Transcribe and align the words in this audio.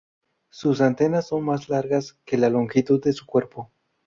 Sus 0.49 0.81
antenas 0.81 1.27
son 1.27 1.43
más 1.45 1.69
largas 1.69 2.17
que 2.25 2.35
la 2.35 2.49
longitud 2.49 2.99
de 3.03 3.13
su 3.13 3.23
cuerpo. 3.27 3.71